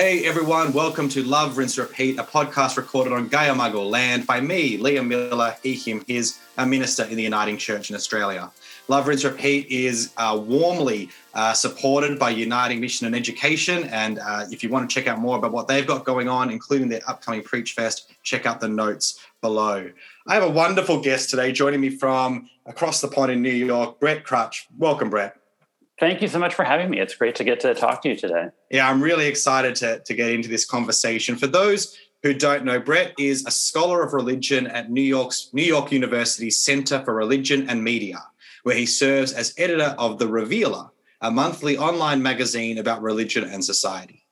[0.00, 4.78] Hey everyone, welcome to Love, Rinse, Repeat, a podcast recorded on Gayamagal land by me,
[4.78, 8.50] Liam Miller, he, him, his, a minister in the Uniting Church in Australia.
[8.88, 13.84] Love, Rinse, Repeat is uh, warmly uh, supported by Uniting Mission and Education.
[13.88, 16.48] And uh, if you want to check out more about what they've got going on,
[16.48, 19.90] including their upcoming Preach Fest, check out the notes below.
[20.26, 24.00] I have a wonderful guest today joining me from across the pond in New York,
[24.00, 24.64] Brett Krutzsch.
[24.78, 25.39] Welcome, Brett.
[26.00, 26.98] Thank you so much for having me.
[26.98, 28.46] It's great to get to talk to you today.
[28.70, 31.36] Yeah, I'm really excited to, to get into this conversation.
[31.36, 35.62] For those who don't know, Brett is a scholar of religion at New York's New
[35.62, 38.24] York University's Center for Religion and Media,
[38.62, 40.88] where he serves as editor of The Revealer,
[41.20, 44.26] a monthly online magazine about religion and society.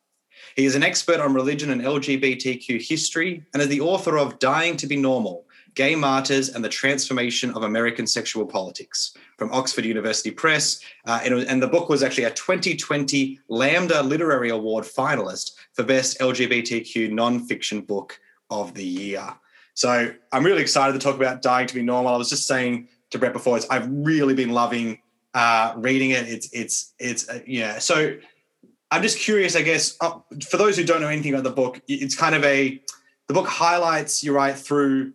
[0.56, 4.78] He is an expert on religion and LGBTQ history and is the author of Dying
[4.78, 5.44] to Be Normal
[5.78, 10.80] Gay Martyrs and the Transformation of American Sexual Politics from Oxford University Press.
[11.06, 16.18] Uh, and, and, the book was actually a 2020 Lambda Literary Award finalist for Best
[16.18, 18.18] LGBTQ Nonfiction Book
[18.50, 19.32] of the Year.
[19.74, 22.12] So I'm really excited to talk about Dying to Be Normal.
[22.12, 24.98] I was just saying to Brett before, I've really been loving
[25.32, 26.26] uh, reading it.
[26.28, 27.78] It's, it's, it's, uh, yeah.
[27.78, 28.16] So
[28.90, 31.80] I'm just curious, I guess, uh, for those who don't know anything about the book,
[31.86, 32.82] it's kind of a,
[33.28, 35.12] the book highlights you right through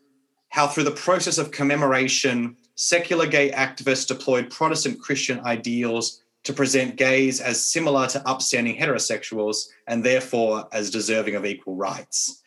[0.53, 6.95] how through the process of commemoration, secular gay activists deployed Protestant Christian ideals to present
[6.95, 12.43] gays as similar to upstanding heterosexuals and therefore as deserving of equal rights.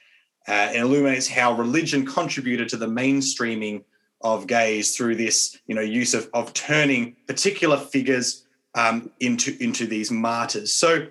[0.47, 3.83] Uh, it illuminates how religion contributed to the mainstreaming
[4.20, 9.85] of gays through this, you know, use of, of turning particular figures um, into into
[9.85, 10.73] these martyrs.
[10.73, 11.09] So,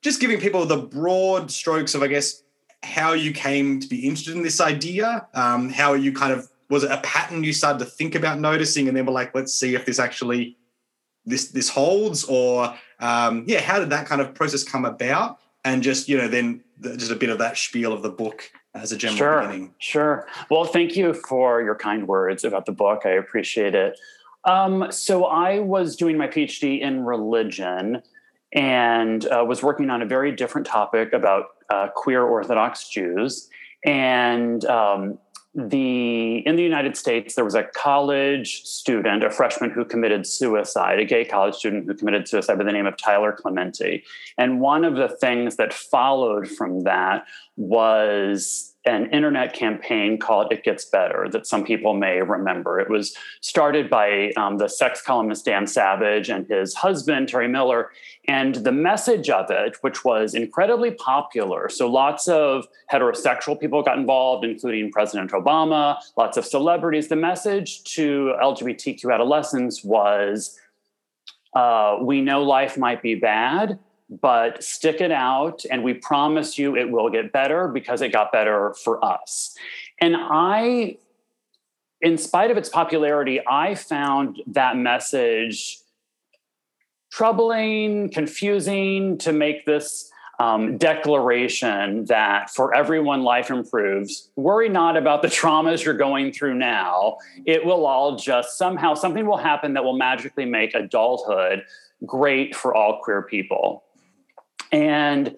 [0.00, 2.44] just giving people the broad strokes of, I guess,
[2.86, 6.82] how you came to be interested in this idea, um, how you kind of was
[6.82, 9.74] it a pattern you started to think about noticing, and then were like, let's see
[9.74, 10.56] if this actually
[11.24, 15.38] this this holds, or um, yeah, how did that kind of process come about?
[15.64, 18.50] And just you know, then the, just a bit of that spiel of the book
[18.74, 19.74] as a general sure, beginning.
[19.78, 20.26] Sure.
[20.50, 23.02] Well, thank you for your kind words about the book.
[23.04, 23.98] I appreciate it.
[24.44, 28.02] Um, so I was doing my PhD in religion
[28.52, 33.48] and uh, was working on a very different topic about uh, queer Orthodox Jews.
[33.84, 35.18] And um,
[35.56, 41.00] the in the United States, there was a college student, a freshman who committed suicide,
[41.00, 44.04] a gay college student who committed suicide by the name of Tyler Clementi.
[44.36, 47.24] And one of the things that followed from that
[47.56, 52.78] was an internet campaign called It Gets Better that some people may remember.
[52.78, 57.90] It was started by um, the sex columnist Dan Savage and his husband, Terry Miller.
[58.28, 63.98] And the message of it, which was incredibly popular, so lots of heterosexual people got
[63.98, 67.08] involved, including President Obama, lots of celebrities.
[67.08, 70.58] The message to LGBTQ adolescents was
[71.54, 73.78] uh, we know life might be bad,
[74.08, 78.32] but stick it out and we promise you it will get better because it got
[78.32, 79.56] better for us.
[80.00, 80.98] And I,
[82.00, 85.78] in spite of its popularity, I found that message
[87.10, 94.30] troubling, confusing to make this um, declaration that for everyone life improves.
[94.36, 97.16] Worry not about the traumas you're going through now.
[97.46, 101.64] It will all just somehow, something will happen that will magically make adulthood
[102.04, 103.85] great for all queer people.
[104.72, 105.36] And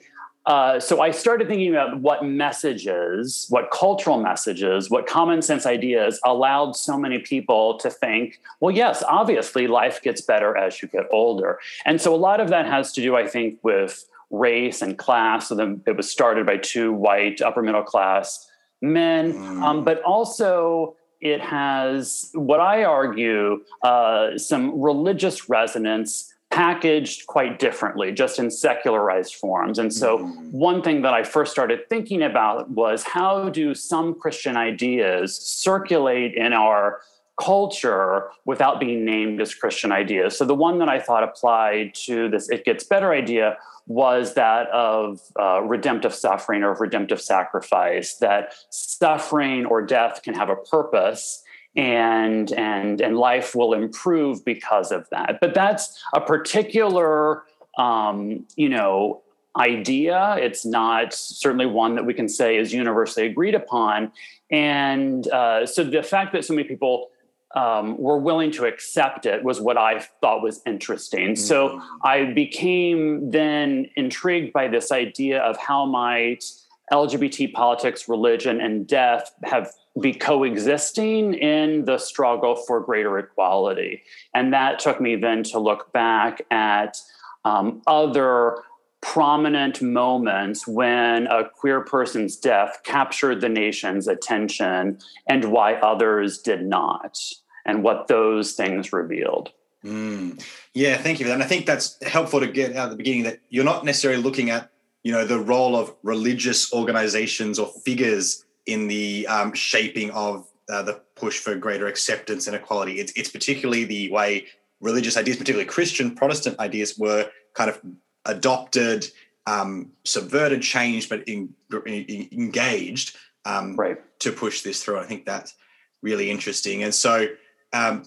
[0.49, 6.19] uh, so I started thinking about what messages, what cultural messages, what common sense ideas
[6.25, 11.05] allowed so many people to think, well, yes, obviously life gets better as you get
[11.13, 11.59] older.
[11.85, 15.49] And so a lot of that has to do, I think, with race and class.
[15.49, 18.51] So then it was started by two white upper middle class
[18.81, 19.63] men, mm.
[19.63, 28.13] um, but also it has what I argue uh, some religious resonance packaged quite differently,
[28.13, 29.79] just in secularized forms.
[29.79, 30.51] And so, mm-hmm.
[30.51, 36.35] one thing that I first started thinking about was how do some Christian ideas circulate
[36.35, 37.01] in our
[37.41, 40.39] culture without being named as Christian ideas?
[40.39, 44.69] So, the one that I thought applied to this It Gets Better idea was that
[44.69, 50.57] of uh, redemptive suffering or of redemptive sacrifice, that suffering or death can have a
[50.57, 51.43] purpose
[51.79, 57.45] and and and life will improve because of that but that's a particular
[57.79, 59.23] um, you know
[59.59, 64.13] idea it's not certainly one that we can say is universally agreed upon
[64.51, 67.09] and uh, so the fact that so many people
[67.55, 71.29] um, were willing to accept it was what I thought was interesting.
[71.29, 71.35] Mm-hmm.
[71.35, 76.45] So I became then intrigued by this idea of how might
[76.93, 84.03] LGBT politics, religion, and death have be coexisting in the struggle for greater equality.
[84.35, 86.97] And that took me then to look back at
[87.45, 88.59] um, other
[89.01, 94.99] prominent moments when a queer person's death captured the nation's attention
[95.29, 97.19] and why others did not,
[97.65, 99.53] and what those things revealed.
[99.85, 100.45] Mm.
[100.75, 101.35] Yeah, thank you for that.
[101.35, 104.21] And I think that's helpful to get out at the beginning that you're not necessarily
[104.21, 104.71] looking at,
[105.03, 110.83] you know, the role of religious organizations or figures in the um, shaping of uh,
[110.83, 113.01] the push for greater acceptance and equality.
[113.01, 114.47] It's, it's particularly the way
[114.81, 117.81] religious ideas, particularly Christian Protestant ideas, were kind of
[118.27, 119.07] adopted,
[119.47, 121.55] um, subverted, changed, but in,
[121.87, 123.97] in, engaged um, right.
[124.21, 124.99] to push this through.
[124.99, 125.55] I think that's
[126.03, 126.83] really interesting.
[126.83, 127.27] And so,
[127.73, 128.05] um,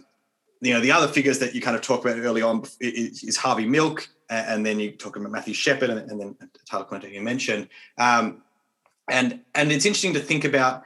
[0.62, 3.36] you know, the other figures that you kind of talk about early on is, is
[3.36, 6.36] Harvey Milk, and then you talk about Matthew Shepard, and, and then
[6.70, 7.68] Tyler Clementi you mentioned.
[7.98, 8.44] Um,
[9.10, 10.84] and and it's interesting to think about.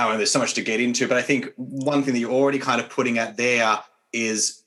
[0.00, 2.30] Oh, and there's so much to get into, but I think one thing that you're
[2.30, 3.80] already kind of putting out there
[4.12, 4.62] is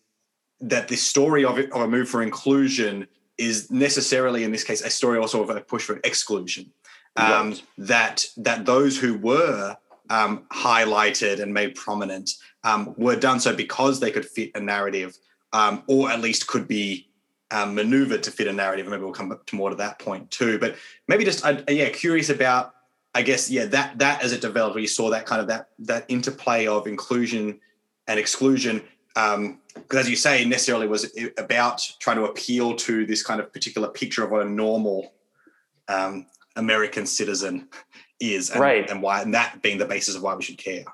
[0.59, 3.07] that the story of, it, of a move for inclusion
[3.37, 6.71] is necessarily in this case a story also of a push for exclusion.
[7.15, 7.63] Um, right.
[7.77, 9.77] That that those who were
[10.11, 12.31] um, highlighted and made prominent
[12.65, 15.17] um, were done so because they could fit a narrative,
[15.53, 17.07] um, or at least could be
[17.49, 18.87] um, maneuvered to fit a narrative.
[18.87, 20.59] Maybe we'll come to more to that point too.
[20.59, 20.75] But
[21.07, 22.75] maybe just uh, yeah, curious about
[23.15, 25.69] I guess yeah that that as it developed, where you saw that kind of that
[25.79, 27.61] that interplay of inclusion
[28.07, 29.59] and exclusion because um,
[29.97, 34.23] as you say, necessarily was about trying to appeal to this kind of particular picture
[34.23, 35.13] of what a normal
[35.87, 36.25] um,
[36.55, 37.67] American citizen
[38.21, 38.89] is, and, right?
[38.89, 40.85] And why, and that being the basis of why we should care.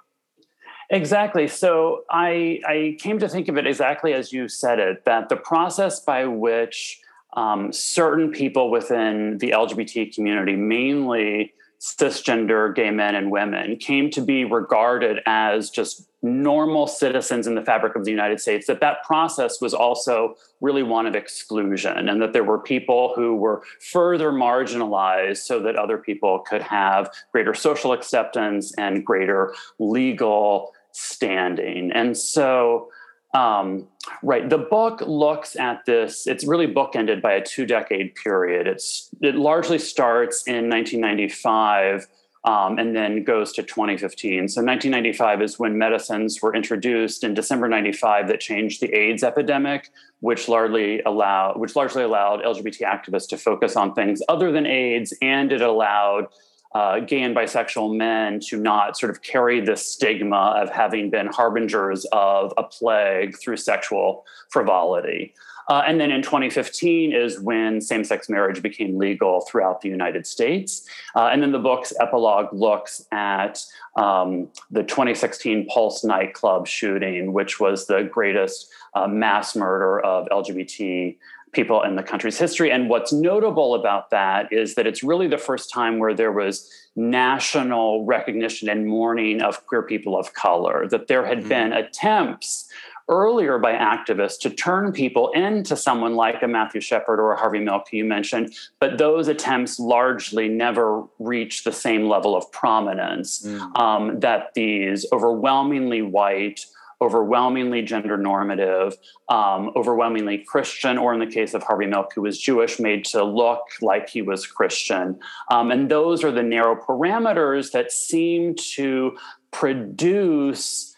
[0.89, 1.47] Exactly.
[1.47, 5.03] So I I came to think of it exactly as you said it.
[5.06, 7.01] That the process by which
[7.35, 14.21] um, certain people within the LGBT community, mainly cisgender gay men and women came to
[14.21, 19.03] be regarded as just normal citizens in the fabric of the United States that that
[19.03, 24.31] process was also really one of exclusion and that there were people who were further
[24.31, 31.91] marginalized so that other people could have greater social acceptance and greater legal standing.
[31.91, 32.89] And so
[33.33, 33.88] um,
[34.24, 34.50] right.
[34.50, 36.27] The book looks at this.
[36.27, 38.68] It's really bookended by a two-decade period.
[38.68, 42.07] It's it largely starts in 1995
[42.45, 44.47] um, and then goes to 2015.
[44.47, 49.91] So 1995 is when medicines were introduced in December 95 that changed the AIDS epidemic,
[50.21, 55.13] which largely allowed which largely allowed LGBT activists to focus on things other than AIDS,
[55.21, 56.27] and it allowed
[56.73, 61.27] uh, gay and bisexual men to not sort of carry the stigma of having been
[61.27, 65.33] harbingers of a plague through sexual frivolity.
[65.69, 70.25] Uh, and then in 2015 is when same sex marriage became legal throughout the United
[70.25, 70.87] States.
[71.15, 73.61] Uh, and then the book's epilogue looks at
[73.97, 81.17] um, the 2016 Pulse nightclub shooting, which was the greatest uh, mass murder of LGBT
[81.53, 82.71] people in the country's history.
[82.71, 86.69] And what's notable about that is that it's really the first time where there was
[86.95, 91.49] national recognition and mourning of queer people of color, that there had mm-hmm.
[91.49, 92.69] been attempts
[93.09, 97.59] earlier by activists to turn people into someone like a Matthew Shepard or a Harvey
[97.59, 103.79] Milk, you mentioned, but those attempts largely never reached the same level of prominence mm.
[103.79, 106.65] um, that these overwhelmingly white,
[107.01, 108.97] overwhelmingly gender normative,
[109.29, 113.24] um, overwhelmingly Christian, or in the case of Harvey Milk, who was Jewish, made to
[113.24, 115.19] look like he was Christian.
[115.51, 119.17] Um, and those are the narrow parameters that seem to
[119.51, 120.95] produce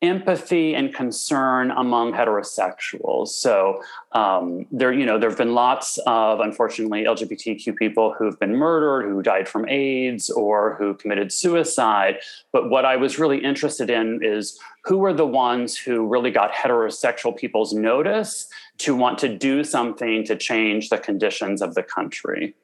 [0.00, 3.28] empathy and concern among heterosexuals.
[3.28, 8.54] So um, there, you know, there have been lots of unfortunately LGBTQ people who've been
[8.54, 12.18] murdered, who died from AIDS, or who committed suicide.
[12.52, 16.52] But what I was really interested in is who were the ones who really got
[16.52, 22.54] heterosexual people's notice to want to do something to change the conditions of the country.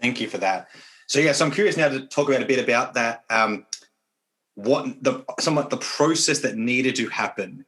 [0.00, 0.68] Thank you for that.
[1.06, 3.24] So yeah, so I'm curious now to talk about a bit about that.
[3.30, 3.66] Um,
[4.64, 7.64] what the somewhat the process that needed to happen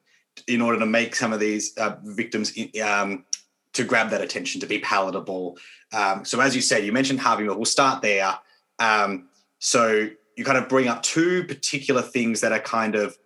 [0.47, 3.25] in order to make some of these uh, victims um,
[3.73, 5.59] to grab that attention to be palatable.
[5.93, 7.57] Um, so as you said, you mentioned Harvey Milk.
[7.57, 8.39] We'll start there.
[8.79, 13.17] Um, so you kind of bring up two particular things that are kind of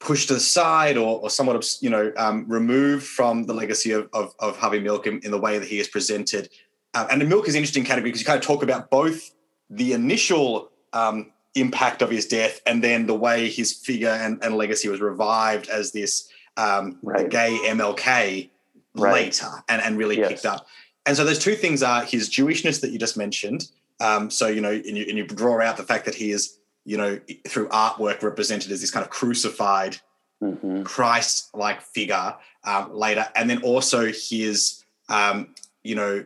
[0.00, 4.08] pushed to the side or, or somewhat, you know, um, removed from the legacy of,
[4.12, 6.48] of, of Harvey Milk in, in, the way that he is presented.
[6.92, 9.30] Uh, and the Milk is an interesting category because you kind of talk about both
[9.70, 14.56] the initial um, impact of his death and then the way his figure and, and
[14.56, 17.28] legacy was revived as this um, right.
[17.28, 18.50] gay MLK
[18.94, 19.12] right.
[19.12, 20.28] later and, and really yes.
[20.28, 20.66] picked up.
[21.04, 23.68] And so those two things are his Jewishness that you just mentioned.
[24.00, 26.58] Um, so, you know, and you, and you draw out the fact that he is,
[26.84, 29.98] you know, through artwork represented as this kind of crucified
[30.42, 30.82] mm-hmm.
[30.82, 33.26] Christ like figure um, later.
[33.36, 36.24] And then also his, um, you know,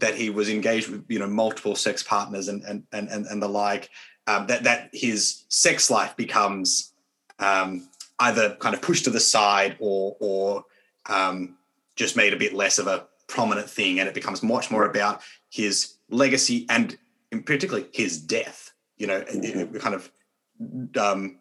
[0.00, 3.48] that he was engaged with you know multiple sex partners and and and and, the
[3.48, 3.90] like.
[4.26, 6.92] Um, that that his sex life becomes
[7.38, 7.88] um,
[8.20, 10.64] either kind of pushed to the side or or
[11.06, 11.56] um,
[11.96, 15.20] just made a bit less of a prominent thing, and it becomes much more about
[15.50, 16.96] his legacy and
[17.44, 18.72] particularly his death.
[18.96, 20.10] You know, it, it kind of
[20.98, 21.38] um,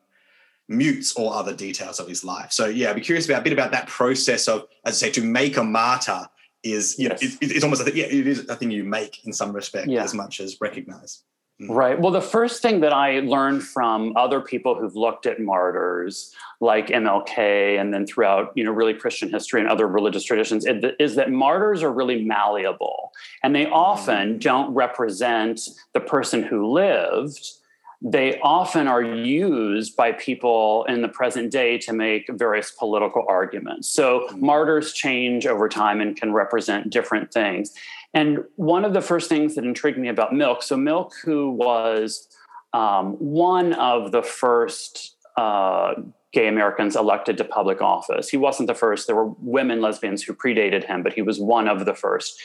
[0.67, 2.51] mutes all other details of his life.
[2.51, 5.11] So yeah, I'd be curious about a bit about that process of, as I say,
[5.13, 6.27] to make a martyr
[6.63, 7.21] is you yes.
[7.21, 9.87] know, it, it's almost a, yeah, it is a thing you make in some respect
[9.87, 10.03] yeah.
[10.03, 11.23] as much as recognize.
[11.62, 11.69] Mm.
[11.69, 12.00] Right.
[12.00, 16.88] Well, the first thing that I learned from other people who've looked at martyrs, like
[16.88, 21.31] MLK, and then throughout, you know, really Christian history and other religious traditions, is that
[21.31, 23.12] martyrs are really malleable,
[23.43, 24.39] and they often mm.
[24.39, 27.57] don't represent the person who lived
[28.05, 33.88] they often are used by people in the present day to make various political arguments.
[33.88, 34.45] So mm-hmm.
[34.45, 37.74] martyrs change over time and can represent different things.
[38.13, 42.27] And one of the first things that intrigued me about Milk, so Milk, who was
[42.74, 45.93] um, one of the first uh,
[46.32, 49.08] gay Americans elected to public office, he wasn't the first.
[49.08, 52.39] There were women lesbians who predated him, but he was one of the first.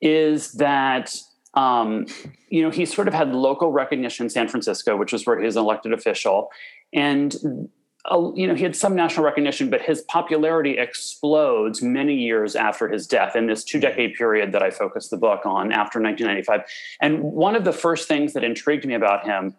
[0.00, 1.14] Is that
[1.54, 2.06] um,
[2.48, 5.44] you know, he sort of had local recognition in San Francisco, which was where he
[5.44, 6.50] was an elected official.
[6.94, 7.68] And,
[8.10, 12.88] uh, you know, he had some national recognition, but his popularity explodes many years after
[12.88, 16.62] his death in this two decade period that I focused the book on after 1995.
[17.00, 19.54] And one of the first things that intrigued me about him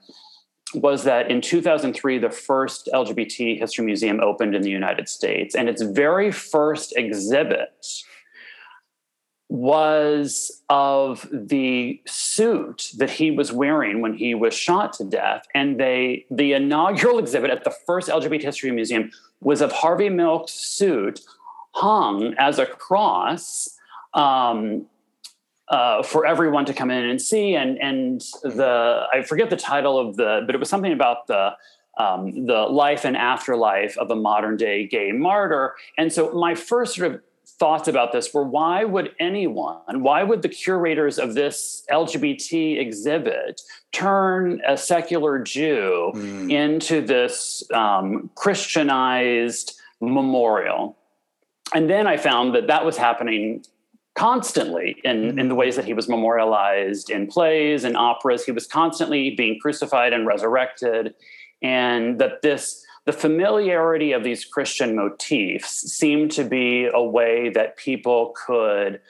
[0.73, 5.55] was that in 2003, the first LGBT history museum opened in the United States.
[5.55, 7.85] And its very first exhibit
[9.53, 15.45] was of the suit that he was wearing when he was shot to death.
[15.53, 20.53] And they the inaugural exhibit at the first LGBT History Museum was of Harvey Milk's
[20.53, 21.22] suit
[21.74, 23.77] hung as a cross
[24.15, 24.88] um,
[25.67, 27.53] uh, for everyone to come in and see.
[27.53, 31.51] And and the I forget the title of the, but it was something about the
[32.00, 35.75] um, the life and afterlife of a modern day gay martyr.
[35.95, 37.22] And so my first sort of
[37.60, 43.62] thoughts about this were why would anyone, why would the curators of this LGBT exhibit
[43.91, 46.51] turn a secular Jew mm.
[46.51, 50.98] into this um, Christianized memorial?
[51.74, 53.63] And then I found that that was happening
[54.15, 58.43] constantly in, in the ways that he was memorialized in plays and operas.
[58.43, 61.15] He was constantly being crucified and resurrected.
[61.62, 67.77] And that this the familiarity of these Christian motifs seemed to be a way that
[67.77, 69.01] people could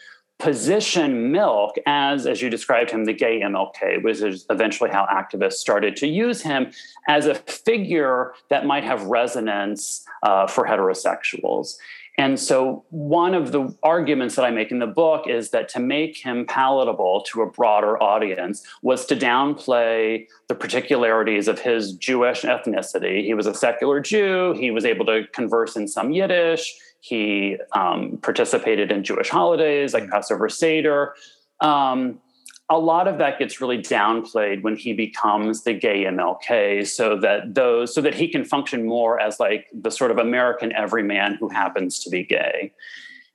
[0.43, 5.53] position Milk as, as you described him, the gay MLK, which is eventually how activists
[5.53, 6.71] started to use him
[7.07, 11.77] as a figure that might have resonance uh, for heterosexuals.
[12.17, 15.79] And so, one of the arguments that I make in the book is that to
[15.79, 22.41] make him palatable to a broader audience was to downplay the particularities of his Jewish
[22.41, 23.23] ethnicity.
[23.23, 28.17] He was a secular Jew, he was able to converse in some Yiddish, he um,
[28.21, 31.13] participated in Jewish holidays like Passover Seder.
[31.59, 32.21] Um,
[32.69, 37.55] a lot of that gets really downplayed when he becomes the gay MLK so that
[37.55, 41.49] those so that he can function more as like the sort of American everyman who
[41.49, 42.71] happens to be gay.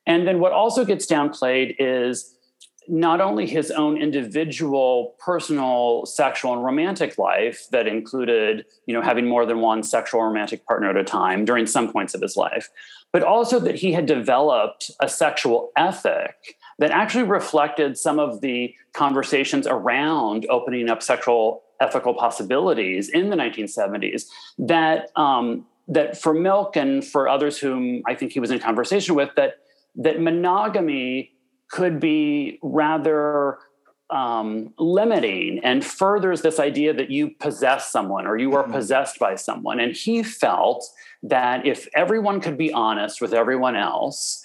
[0.06, 2.34] And then what also gets downplayed is
[2.88, 9.28] not only his own individual personal sexual and romantic life that included you know having
[9.28, 12.70] more than one sexual romantic partner at a time during some points of his life
[13.12, 18.74] but also that he had developed a sexual ethic that actually reflected some of the
[18.92, 24.24] conversations around opening up sexual ethical possibilities in the 1970s
[24.58, 29.14] that um, that for Milk and for others whom I think he was in conversation
[29.14, 29.54] with that
[29.96, 31.32] that monogamy
[31.70, 33.58] could be rather
[34.10, 38.72] um, limiting and furthers this idea that you possess someone or you are mm-hmm.
[38.72, 39.80] possessed by someone.
[39.80, 40.88] And he felt
[41.22, 44.44] that if everyone could be honest with everyone else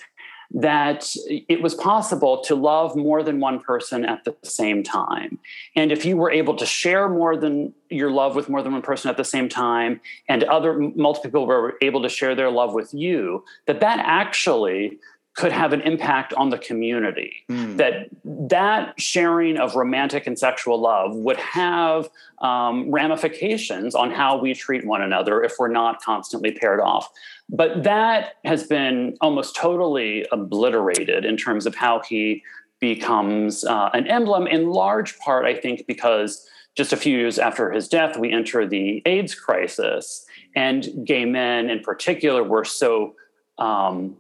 [0.54, 5.40] that it was possible to love more than one person at the same time.
[5.76, 8.84] And if you were able to share more than your love with more than one
[8.84, 12.74] person at the same time, and other multiple people were able to share their love
[12.74, 15.00] with you, that that actually
[15.36, 17.76] could have an impact on the community mm.
[17.78, 22.10] that that sharing of romantic and sexual love would have
[22.42, 27.10] um, ramifications on how we treat one another if we're not constantly paired off
[27.50, 32.44] but that has been almost totally obliterated in terms of how he
[32.80, 37.72] becomes uh, an emblem in large part i think because just a few years after
[37.72, 40.26] his death we enter the aids crisis
[40.56, 43.16] and gay men in particular were so
[43.58, 44.18] um,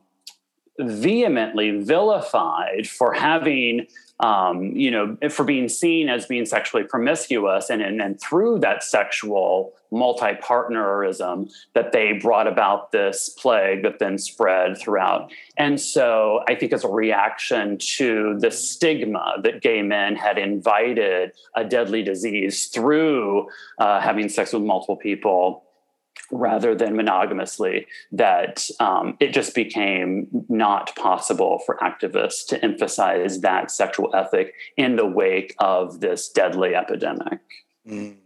[0.79, 3.87] vehemently vilified for having
[4.19, 8.83] um, you know, for being seen as being sexually promiscuous, and, and, and through that
[8.83, 15.31] sexual multi-partnerism, that they brought about this plague that then spread throughout.
[15.57, 21.33] And so, I think as a reaction to the stigma that gay men had invited
[21.55, 23.47] a deadly disease through
[23.79, 25.62] uh, having sex with multiple people
[26.33, 33.71] rather than monogamously, that um, it just became not possible for activists to emphasize that
[33.71, 37.39] sexual ethic in the wake of this deadly epidemic.
[37.87, 38.17] Mm.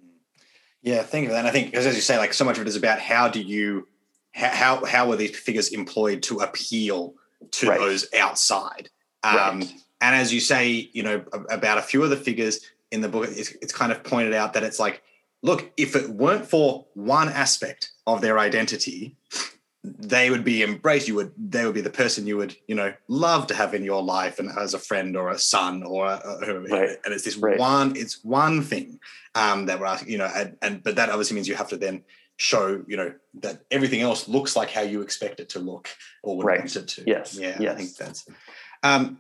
[0.82, 1.40] Yeah, think of that.
[1.40, 3.28] And I think, because as you say, like so much of it is about how
[3.28, 3.88] do you,
[4.34, 7.16] how how are these figures employed to appeal
[7.52, 7.80] to right.
[7.80, 8.90] those outside?
[9.24, 9.74] Um, right.
[10.00, 12.60] And as you say, you know, about a few of the figures
[12.92, 15.02] in the book, it's, it's kind of pointed out that it's like
[15.44, 19.18] look, if it weren't for one aspect of their identity,
[19.84, 21.08] they would be embraced.
[21.08, 23.84] You would, they would be the person you would, you know, love to have in
[23.84, 26.98] your life and as a friend or a son or, a, right.
[27.06, 27.58] and it's this right.
[27.58, 29.00] one, it's one thing
[29.36, 31.78] um, that we're asking, you know, and, and, but that obviously means you have to
[31.78, 32.04] then
[32.36, 35.88] show, you know, that everything else looks like how you expect it to look
[36.22, 36.60] or would right.
[36.60, 37.04] want it to.
[37.08, 37.38] Yes.
[37.38, 37.58] Yeah.
[37.60, 37.74] Yes.
[37.74, 38.28] I think that's,
[38.84, 39.20] um,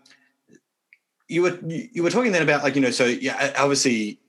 [1.29, 4.19] you were, you were talking then about like, you know, so yeah, obviously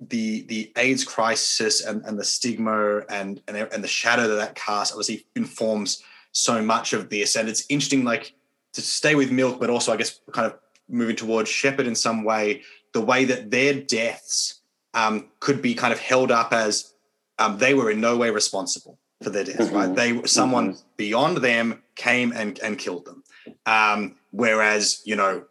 [0.00, 4.54] the the AIDS crisis and, and the stigma and, and and the shadow that that
[4.54, 6.02] casts obviously informs
[6.32, 7.36] so much of this.
[7.36, 8.34] And it's interesting, like
[8.74, 12.24] to stay with Milk, but also I guess kind of moving towards Shepard in some
[12.24, 12.62] way,
[12.92, 14.60] the way that their deaths
[14.94, 16.94] um, could be kind of held up as
[17.38, 19.66] um, they were in no way responsible for their deaths.
[19.66, 19.76] Mm-hmm.
[19.76, 19.94] Right?
[19.94, 20.82] They someone mm-hmm.
[20.96, 23.24] beyond them came and and killed them.
[23.66, 25.44] Um, whereas you know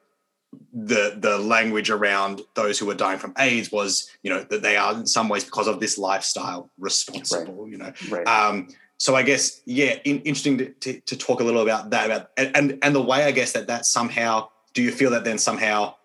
[0.73, 4.77] the the language around those who were dying from AIDS was, you know, that they
[4.77, 7.63] are in some ways because of this lifestyle responsible.
[7.63, 7.71] Right.
[7.71, 8.27] You know, right.
[8.27, 12.05] um, so I guess yeah, in, interesting to, to, to, talk a little about that
[12.05, 15.23] about and, and and the way I guess that that somehow do you feel that
[15.23, 15.95] then somehow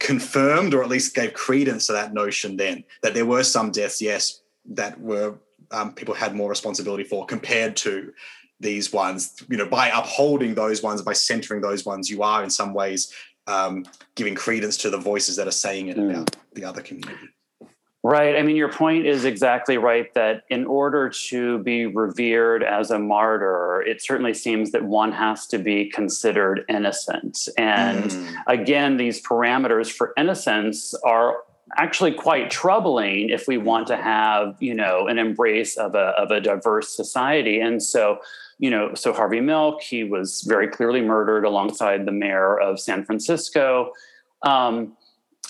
[0.00, 4.00] confirmed or at least gave credence to that notion then that there were some deaths
[4.00, 5.34] yes that were
[5.70, 8.12] um, people had more responsibility for compared to
[8.62, 12.50] these ones, you know, by upholding those ones, by centering those ones, you are in
[12.50, 13.12] some ways
[13.46, 16.10] um, giving credence to the voices that are saying it mm.
[16.10, 17.28] about the other community.
[18.04, 18.34] Right.
[18.34, 22.98] I mean, your point is exactly right that in order to be revered as a
[22.98, 27.48] martyr, it certainly seems that one has to be considered innocent.
[27.56, 28.34] And mm.
[28.48, 31.36] again, these parameters for innocence are
[31.76, 36.32] actually quite troubling if we want to have, you know, an embrace of a, of
[36.32, 37.60] a diverse society.
[37.60, 38.18] And so
[38.58, 43.04] you know, so Harvey Milk, he was very clearly murdered alongside the mayor of San
[43.04, 43.92] Francisco.
[44.42, 44.96] Um,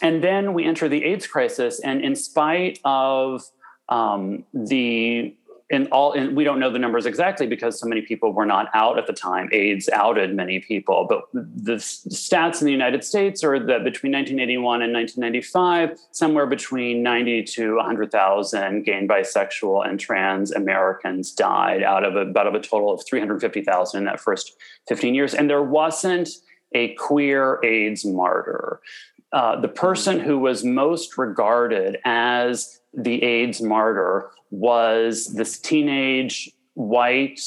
[0.00, 3.44] and then we enter the AIDS crisis, and in spite of
[3.88, 5.36] um, the
[5.72, 8.68] in all and we don't know the numbers exactly because so many people were not
[8.74, 9.48] out at the time.
[9.52, 14.82] Aids outed many people but the stats in the united states are that between 1981
[14.82, 22.04] and 1995 somewhere between 90 to 100000 gay and bisexual and trans americans died out
[22.04, 24.56] of about of a total of 350000 in that first
[24.88, 25.34] 15 years.
[25.34, 26.28] And there wasn't
[26.74, 28.80] a queer aids martyr.
[29.32, 37.40] Uh, the person who was most regarded as the AIDS martyr was this teenage white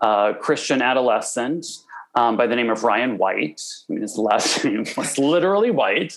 [0.00, 1.66] uh, Christian adolescent
[2.14, 3.62] um, by the name of Ryan White.
[3.88, 6.16] I mean, his last name was literally White.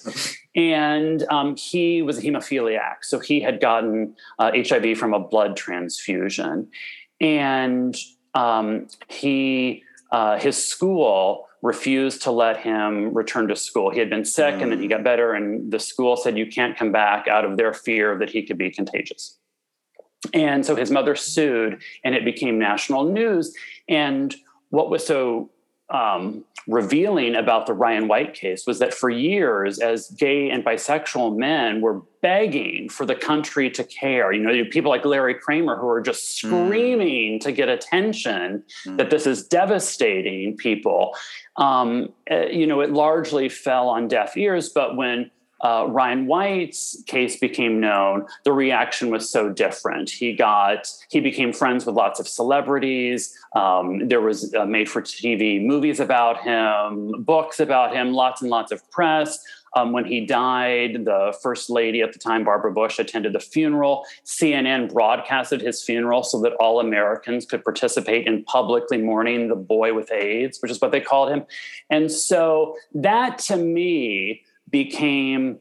[0.56, 3.04] And um, he was a hemophiliac.
[3.04, 6.68] So he had gotten uh, HIV from a blood transfusion.
[7.22, 7.96] And
[8.34, 13.90] um, he, uh, his school refused to let him return to school.
[13.90, 14.64] He had been sick mm.
[14.64, 17.58] and then he got better, and the school said, You can't come back out of
[17.58, 19.40] their fear that he could be contagious.
[20.34, 23.54] And so his mother sued, and it became national news.
[23.88, 24.36] And
[24.70, 25.52] what was so
[25.90, 31.38] um, revealing about the Ryan White case was that for years, as gay and bisexual
[31.38, 35.88] men were begging for the country to care, you know, people like Larry Kramer who
[35.88, 36.48] are just hmm.
[36.48, 37.42] screaming mm.
[37.42, 38.98] to get attention mm.
[38.98, 41.16] that this is devastating people.
[41.58, 44.70] Um, eh, you know, it largely fell on deaf ears.
[44.70, 45.30] But when
[45.66, 50.12] uh, Ryan White's case became known, the reaction was so different.
[50.12, 53.36] He got he became friends with lots of celebrities.
[53.56, 58.52] Um, there was uh, made for TV movies about him, books about him, lots and
[58.52, 59.40] lots of press.
[59.76, 64.06] Um, when he died, the first lady at the time, Barbara Bush, attended the funeral.
[64.24, 69.94] CNN broadcasted his funeral so that all Americans could participate in publicly mourning the boy
[69.94, 71.44] with AIDS, which is what they called him.
[71.90, 75.60] And so that to me became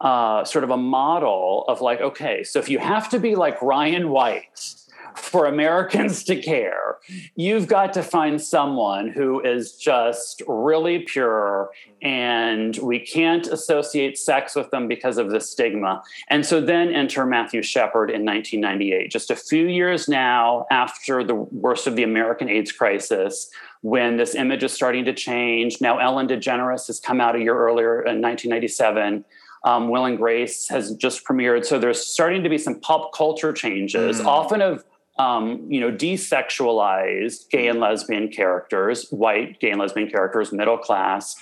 [0.00, 3.60] uh, sort of a model of like, okay, so if you have to be like
[3.60, 4.74] Ryan White,
[5.16, 6.96] for Americans to care,
[7.36, 11.70] you've got to find someone who is just really pure
[12.02, 16.02] and we can't associate sex with them because of the stigma.
[16.28, 21.34] And so then enter Matthew Shepard in 1998, just a few years now after the
[21.34, 23.50] worst of the American AIDS crisis,
[23.82, 25.80] when this image is starting to change.
[25.80, 29.24] Now, Ellen DeGeneres has come out a year earlier in 1997.
[29.64, 31.64] Um, Will and Grace has just premiered.
[31.66, 34.26] So there's starting to be some pop culture changes, mm.
[34.26, 34.84] often of
[35.18, 41.36] um, you know, desexualized gay and lesbian characters, white gay and lesbian characters, middle class.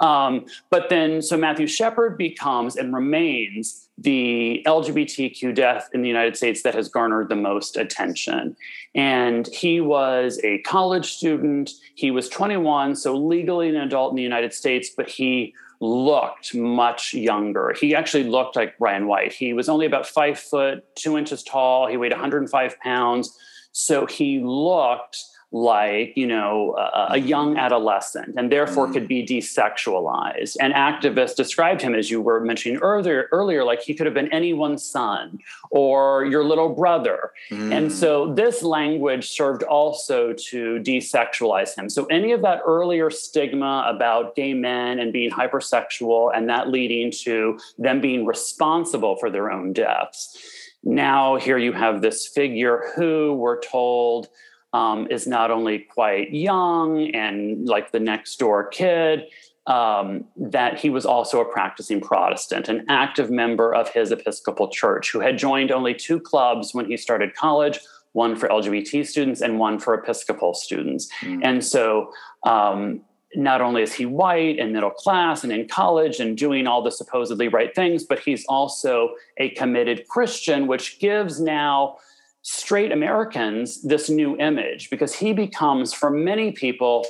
[0.00, 6.36] Um, but then, so Matthew Shepard becomes and remains the LGBTQ death in the United
[6.36, 8.56] States that has garnered the most attention.
[8.94, 11.72] And he was a college student.
[11.94, 17.14] He was 21, so legally an adult in the United States, but he looked much
[17.14, 17.74] younger.
[17.78, 19.32] He actually looked like Ryan White.
[19.32, 21.86] He was only about five foot, two inches tall.
[21.86, 23.36] He weighed 105 pounds.
[23.72, 28.92] So he looked like you know a, a young adolescent and therefore mm.
[28.92, 30.56] could be desexualized.
[30.60, 34.32] And activists described him as you were mentioning earlier earlier like he could have been
[34.32, 37.32] anyone's son or your little brother.
[37.50, 37.74] Mm.
[37.74, 41.88] and so this language served also to desexualize him.
[41.88, 47.10] So any of that earlier stigma about gay men and being hypersexual and that leading
[47.22, 50.38] to them being responsible for their own deaths.
[50.84, 54.28] Now here you have this figure who we're told
[54.72, 59.26] um, is not only quite young and like the next door kid,
[59.66, 65.12] um, that he was also a practicing Protestant, an active member of his Episcopal church
[65.12, 67.78] who had joined only two clubs when he started college
[68.12, 71.08] one for LGBT students and one for Episcopal students.
[71.20, 71.40] Mm.
[71.44, 72.12] And so,
[72.44, 73.02] um,
[73.36, 76.90] not only is he white and middle class and in college and doing all the
[76.90, 81.98] supposedly right things, but he's also a committed Christian, which gives now
[82.42, 87.06] straight Americans this new image because he becomes, for many people,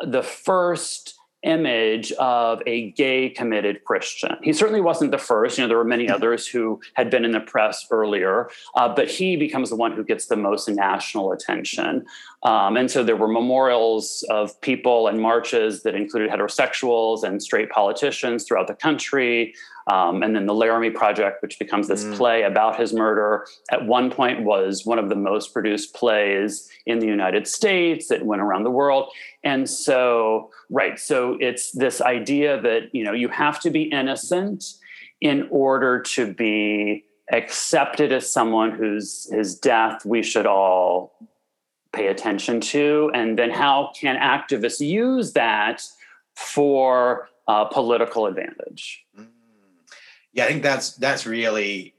[0.00, 4.36] the first image of a gay committed Christian.
[4.42, 5.56] He certainly wasn't the first.
[5.56, 9.08] You know, there were many others who had been in the press earlier, uh, but
[9.08, 12.04] he becomes the one who gets the most national attention.
[12.42, 17.70] Um, and so there were memorials of people and marches that included heterosexuals and straight
[17.70, 19.54] politicians throughout the country.
[19.88, 22.14] Um, and then the Laramie Project, which becomes this mm.
[22.14, 26.98] play about his murder, at one point was one of the most produced plays in
[26.98, 28.10] the United States.
[28.10, 29.10] It went around the world.
[29.42, 34.64] And so, right, so it's this idea that, you know, you have to be innocent
[35.22, 41.14] in order to be accepted as someone whose his death we should all
[41.92, 43.10] pay attention to.
[43.14, 45.82] And then how can activists use that
[46.34, 49.06] for uh, political advantage?
[49.18, 49.28] Mm
[50.32, 51.94] yeah, I think that's that's really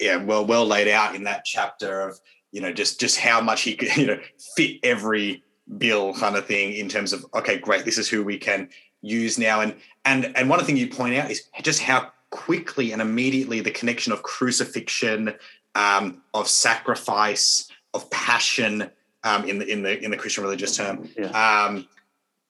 [0.00, 2.20] yeah well well laid out in that chapter of
[2.52, 4.20] you know just just how much he could you know
[4.56, 5.42] fit every
[5.76, 8.68] bill kind of thing in terms of okay great this is who we can
[9.02, 12.10] use now and and and one of the things you point out is just how
[12.30, 15.34] quickly and immediately the connection of crucifixion
[15.74, 18.90] um, of sacrifice of passion
[19.24, 21.26] um, in the in the in the Christian religious term yeah.
[21.66, 21.86] um,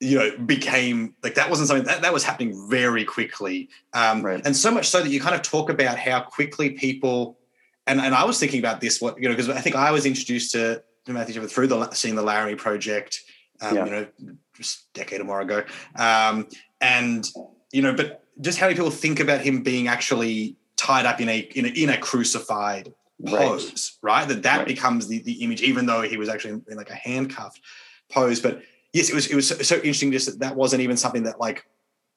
[0.01, 4.45] you know became like that wasn't something that, that was happening very quickly um, right.
[4.45, 7.39] and so much so that you kind of talk about how quickly people
[7.87, 10.07] and, and i was thinking about this what you know because i think i was
[10.07, 13.23] introduced to, to matthew Shepard through the seeing the laramie project
[13.61, 13.85] um, yeah.
[13.85, 14.07] you know
[14.55, 15.65] just a decade or more ago
[15.97, 16.47] um,
[16.81, 17.29] and
[17.73, 21.29] you know but just how many people think about him being actually tied up in
[21.29, 22.95] a in a, in a crucified
[23.27, 24.29] pose right, right?
[24.29, 24.67] that that right.
[24.67, 27.61] becomes the, the image even though he was actually in, in like a handcuffed
[28.09, 28.63] pose but
[28.99, 31.67] yes, it was it was so, interesting just that that wasn't even something that like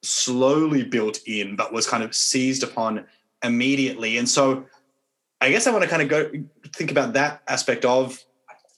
[0.04, 3.06] slowly built in, but was kind of seized upon
[3.44, 4.18] immediately.
[4.18, 4.66] And so
[5.40, 6.32] I guess I want to kind of go
[6.76, 8.24] think about that aspect of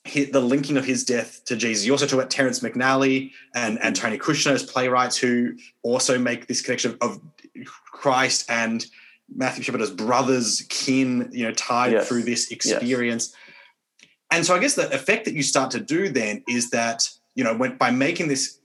[0.05, 1.85] the linking of his death to Jesus.
[1.85, 6.47] You also talk about Terrence McNally and, and Tony Kushner as playwrights who also make
[6.47, 7.21] this connection of
[7.85, 8.85] Christ and
[9.33, 12.07] Matthew Shepard as brothers, kin, you know, tied yes.
[12.07, 13.29] through this experience.
[13.31, 14.09] Yes.
[14.31, 17.43] And so I guess the effect that you start to do then is that you
[17.43, 18.59] know, when, by making this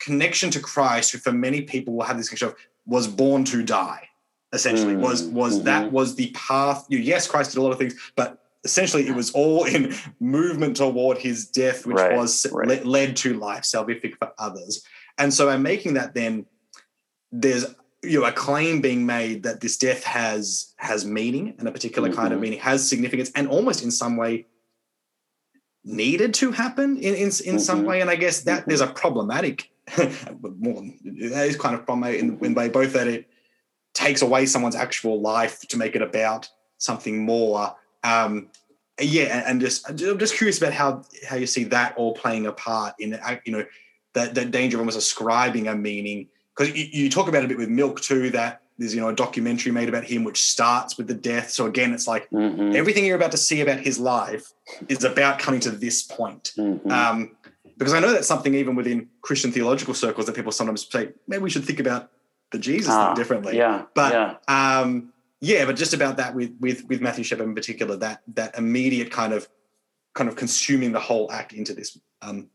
[0.00, 3.62] connection to Christ, who for many people will have this connection of was born to
[3.62, 4.08] die.
[4.52, 5.64] Essentially, mm was was mm-hmm.
[5.64, 6.86] that was the path?
[6.88, 9.94] You, know, yes, Christ did a lot of things, but essentially it was all in
[10.20, 12.84] movement toward his death, which right, was right.
[12.84, 14.84] Le- led to life, salvific for others.
[15.18, 16.46] And so, I'm making that, then
[17.32, 17.66] there's
[18.04, 22.08] you know a claim being made that this death has has meaning and a particular
[22.08, 22.16] mm-hmm.
[22.16, 22.42] kind of mm-hmm.
[22.42, 24.46] meaning has significance, and almost in some way
[25.84, 27.58] needed to happen in in, in mm-hmm.
[27.58, 28.00] some way.
[28.00, 28.70] And I guess that mm-hmm.
[28.70, 33.28] there's a problematic, more that is kind of problematic in, in way both that it
[33.92, 37.74] takes away someone's actual life to make it about something more.
[38.02, 38.48] Um,
[39.00, 42.52] yeah, and just I'm just curious about how how you see that all playing a
[42.52, 43.64] part in you know
[44.14, 47.48] that that danger of almost ascribing a meaning because you, you talk about it a
[47.48, 50.96] bit with Milk too that there's you know a documentary made about him which starts
[50.96, 51.50] with the death.
[51.50, 52.74] So again, it's like mm-hmm.
[52.74, 54.52] everything you're about to see about his life
[54.88, 56.52] is about coming to this point.
[56.56, 56.90] Mm-hmm.
[56.90, 57.36] Um,
[57.76, 61.42] because I know that's something even within Christian theological circles that people sometimes say maybe
[61.42, 62.10] we should think about
[62.52, 63.56] the Jesus ah, thing differently.
[63.56, 64.80] Yeah, but yeah.
[64.80, 68.56] Um, yeah, but just about that with with with Matthew Shepard in particular, that that
[68.56, 69.48] immediate kind of
[70.14, 72.48] kind of consuming the whole act into this um,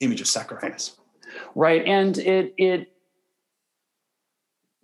[0.00, 0.96] image of sacrifice.
[1.54, 2.92] Right, and it it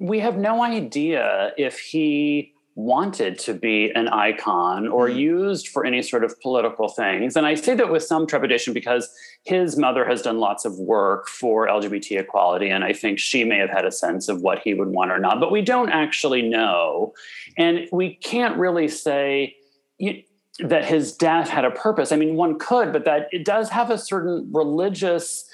[0.03, 5.17] we have no idea if he wanted to be an icon or mm.
[5.17, 7.37] used for any sort of political things.
[7.37, 9.11] And I say that with some trepidation because
[9.45, 12.71] his mother has done lots of work for LGBT equality.
[12.71, 15.19] And I think she may have had a sense of what he would want or
[15.19, 17.13] not, but we don't actually know.
[17.57, 19.57] And we can't really say,
[20.59, 22.13] that his death had a purpose.
[22.13, 25.49] I mean, one could, but that it does have a certain religious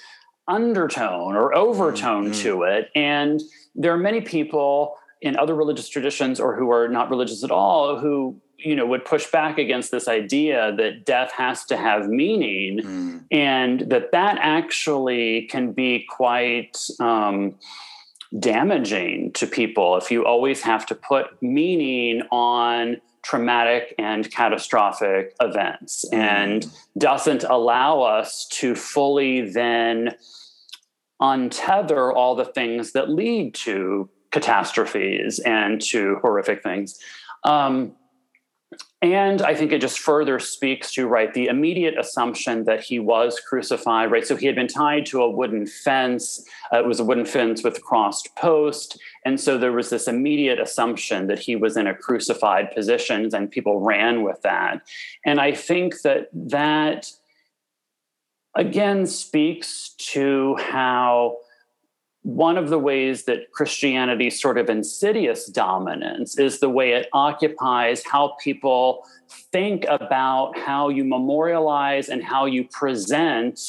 [0.48, 2.42] undertone or overtone mm-hmm.
[2.42, 2.90] to it.
[2.94, 3.40] And
[3.78, 7.98] there are many people in other religious traditions or who are not religious at all
[7.98, 12.80] who you know would push back against this idea that death has to have meaning
[12.80, 13.24] mm.
[13.30, 17.54] and that that actually can be quite um,
[18.38, 26.04] damaging to people if you always have to put meaning on traumatic and catastrophic events
[26.12, 26.18] mm.
[26.18, 30.14] and doesn't allow us to fully then
[31.20, 36.98] untether all the things that lead to catastrophes and to horrific things.
[37.44, 37.92] Um,
[39.00, 43.38] and I think it just further speaks to right the immediate assumption that he was
[43.38, 44.10] crucified.
[44.10, 46.44] Right, so he had been tied to a wooden fence.
[46.72, 50.58] Uh, it was a wooden fence with crossed post, and so there was this immediate
[50.58, 54.82] assumption that he was in a crucified position, and people ran with that.
[55.24, 57.12] And I think that that
[58.54, 61.38] again speaks to how
[62.22, 68.04] one of the ways that Christianity's sort of insidious dominance is the way it occupies
[68.04, 69.04] how people
[69.52, 73.60] think about how you memorialize and how you present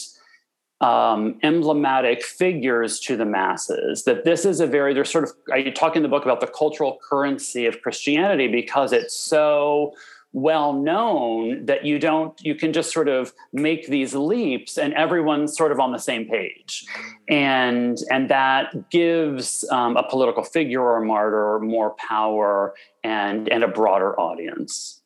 [0.82, 4.04] um, emblematic figures to the masses.
[4.04, 6.48] That this is a very, there's sort of, I talk in the book about the
[6.48, 9.94] cultural currency of Christianity because it's so
[10.32, 15.58] well known that you don't you can just sort of make these leaps and everyone's
[15.58, 16.86] sort of on the same page.
[17.28, 23.68] And and that gives um, a political figure or martyr more power and and a
[23.68, 25.02] broader audience.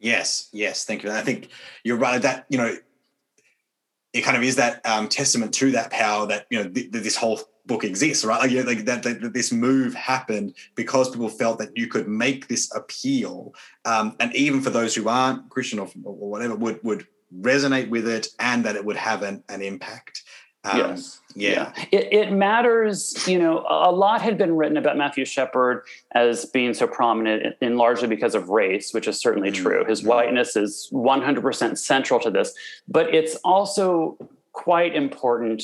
[0.00, 1.10] Yes yes thank you.
[1.10, 1.48] I think
[1.84, 2.76] you're right that you know
[4.12, 7.16] it kind of is that um, testament to that power that you know th- this
[7.16, 8.50] whole book exists, right?
[8.50, 12.74] Like, like that, that, this move happened because people felt that you could make this
[12.74, 13.54] appeal,
[13.84, 17.06] um, and even for those who aren't Christian or, or, whatever, would would
[17.40, 20.24] resonate with it, and that it would have an, an impact.
[20.64, 21.20] Um, yes.
[21.36, 21.72] Yeah.
[21.76, 21.84] yeah.
[21.92, 23.28] It, it, matters.
[23.28, 27.76] You know, a lot had been written about Matthew Shepard as being so prominent, in
[27.76, 29.62] largely because of race, which is certainly mm-hmm.
[29.62, 29.84] true.
[29.84, 30.08] His mm-hmm.
[30.08, 32.52] whiteness is 100% central to this,
[32.88, 34.18] but it's also
[34.52, 35.62] quite important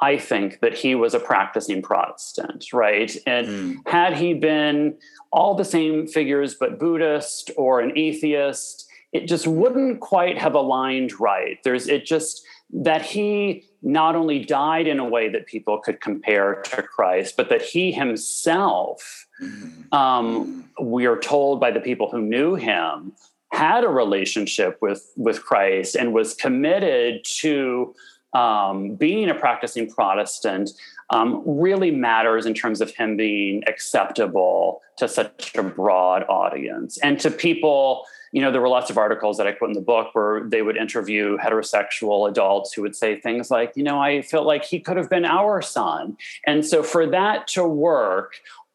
[0.00, 3.14] I think that he was a practicing Protestant, right?
[3.26, 3.76] And mm.
[3.88, 4.96] had he been
[5.32, 11.18] all the same figures but Buddhist or an atheist, it just wouldn't quite have aligned
[11.18, 11.58] right.
[11.64, 16.62] There's it just that he not only died in a way that people could compare
[16.62, 19.92] to Christ, but that he himself, mm.
[19.92, 23.12] um, we are told by the people who knew him,
[23.52, 27.94] had a relationship with with Christ and was committed to
[28.32, 30.70] um, being a practicing Protestant
[31.10, 37.18] um, really matters in terms of him being acceptable to such a broad audience and
[37.20, 38.04] to people.
[38.32, 40.60] You know, there were lots of articles that I put in the book where they
[40.60, 44.80] would interview heterosexual adults who would say things like, you know, I felt like he
[44.80, 46.18] could have been our son.
[46.46, 48.34] And so for that to work,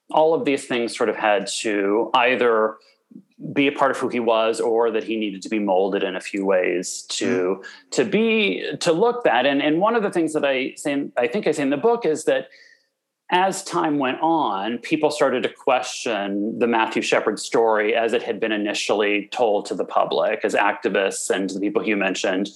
[0.09, 2.77] all of these things sort of had to either
[3.51, 6.15] be a part of who he was or that he needed to be molded in
[6.15, 7.65] a few ways to mm.
[7.91, 11.27] to be to look that and and one of the things that i say i
[11.27, 12.47] think i say in the book is that
[13.31, 18.39] as time went on people started to question the matthew shepard story as it had
[18.39, 22.49] been initially told to the public as activists and the people you mentioned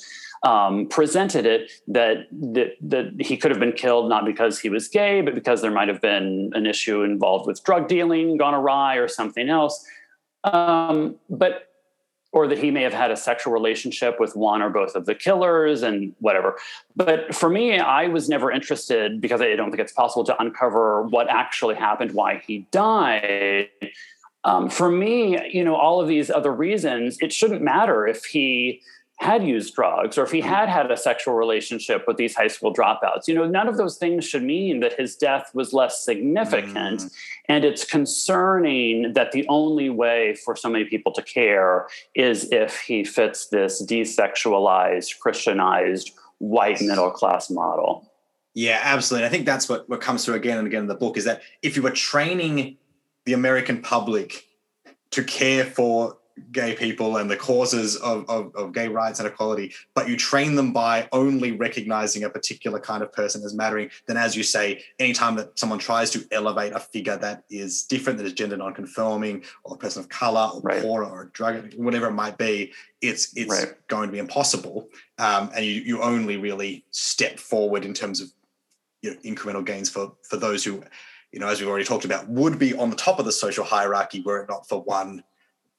[0.44, 4.88] um, presented it that, that that he could have been killed not because he was
[4.88, 8.98] gay, but because there might have been an issue involved with drug dealing gone awry
[8.98, 9.84] or something else.
[10.44, 11.68] Um, but
[12.32, 15.16] or that he may have had a sexual relationship with one or both of the
[15.16, 16.58] killers and whatever.
[16.96, 21.04] But for me, I was never interested because I don't think it's possible to uncover
[21.04, 23.70] what actually happened, why he died.
[24.44, 28.82] um, for me, you know, all of these other reasons, it shouldn't matter if he
[29.18, 32.74] had used drugs or if he had had a sexual relationship with these high school
[32.74, 33.28] dropouts.
[33.28, 37.02] You know, none of those things should mean that his death was less significant.
[37.02, 37.14] Mm.
[37.50, 42.80] And it's concerning that the only way for so many people to care is if
[42.82, 48.12] he fits this desexualized, Christianized, white middle class model.
[48.54, 49.26] Yeah, absolutely.
[49.26, 51.42] I think that's what, what comes through again and again in the book is that
[51.64, 52.78] if you were training
[53.26, 54.46] the American public
[55.12, 56.18] to care for
[56.52, 60.56] gay people and the causes of, of, of, gay rights and equality, but you train
[60.56, 64.84] them by only recognizing a particular kind of person as mattering, then as you say,
[65.00, 69.44] anytime that someone tries to elevate a figure that is different, that is gender non-conforming,
[69.64, 70.82] or a person of color, or right.
[70.82, 72.72] poor, or a drug, whatever it might be,
[73.02, 73.88] it's it's right.
[73.88, 74.90] going to be impossible.
[75.18, 78.30] Um, and you you only really step forward in terms of
[79.02, 80.84] you know, incremental gains for for those who,
[81.32, 83.64] you know, as we've already talked about, would be on the top of the social
[83.64, 85.24] hierarchy were it not for one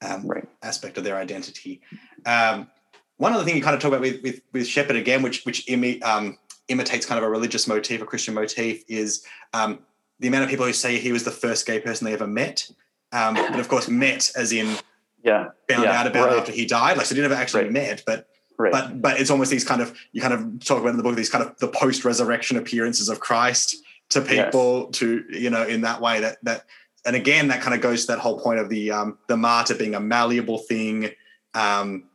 [0.01, 0.47] um, right.
[0.63, 1.81] aspect of their identity.
[2.25, 2.69] Um,
[3.17, 5.65] one other thing you kind of talk about with with, with Shepard again, which which
[5.67, 9.79] imi- um, imitates kind of a religious motif, a Christian motif, is um,
[10.19, 12.69] the amount of people who say he was the first gay person they ever met,
[13.11, 14.77] um, but of course met as in
[15.23, 16.39] yeah found yeah, out about right.
[16.39, 16.97] after he died.
[16.97, 17.73] Like so, they never actually right.
[17.73, 18.25] met, but.
[18.61, 18.73] Right.
[18.73, 21.15] But but it's almost these kind of you kind of talk about in the book
[21.15, 23.77] these kind of the post resurrection appearances of Christ
[24.09, 24.99] to people yes.
[24.99, 26.65] to you know in that way that that
[27.05, 29.75] and again, that kind of goes to that whole point of the um, the martyr
[29.75, 31.09] being a malleable thing,
[31.53, 32.05] um,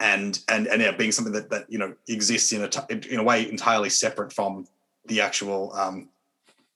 [0.00, 3.18] and and and yeah, being something that that you know exists in a t- in
[3.18, 4.66] a way entirely separate from
[5.06, 6.08] the actual um,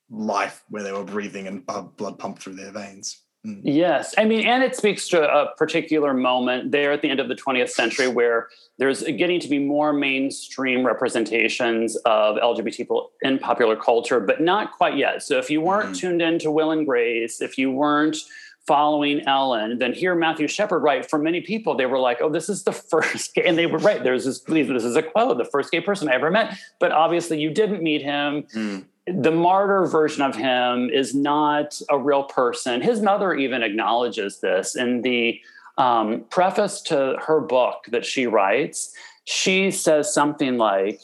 [0.09, 3.21] life where they were breathing and blood pumped through their veins.
[3.45, 3.61] Mm.
[3.63, 4.13] Yes.
[4.17, 7.35] I mean, and it speaks to a particular moment there at the end of the
[7.35, 13.75] 20th century where there's getting to be more mainstream representations of LGBT people in popular
[13.75, 15.23] culture, but not quite yet.
[15.23, 15.99] So if you weren't mm.
[15.99, 18.17] tuned into Will and Grace, if you weren't
[18.65, 21.09] following Ellen, then hear Matthew Shepard right.
[21.09, 23.79] For many people, they were like, "Oh, this is the first gay," and they were
[23.79, 24.03] right.
[24.03, 24.41] There's this.
[24.41, 27.81] This is a quote: "The first gay person I ever met." But obviously, you didn't
[27.81, 28.43] meet him.
[28.53, 32.81] Mm the martyr version of him is not a real person.
[32.81, 35.39] His mother even acknowledges this in the
[35.77, 38.93] um, preface to her book that she writes.
[39.23, 41.01] She says something like,